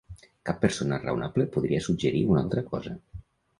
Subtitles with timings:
[0.49, 2.99] Cap persona raonable podria suggerir una altra cosa.